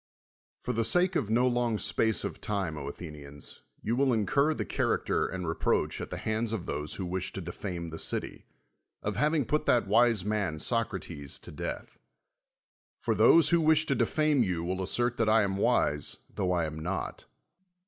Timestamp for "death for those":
11.51-13.49